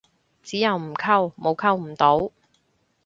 [0.41, 2.31] 只有唔溝，冇溝唔到